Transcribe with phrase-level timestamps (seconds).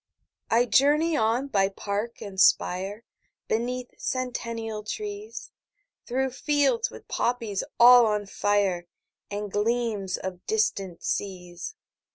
[0.49, 3.03] 20 I journey on by park and spire,
[3.47, 5.51] Beneath centennial trees,
[6.07, 8.87] Through fields with poppies all on fire,
[9.29, 11.75] And gleams of distant seas.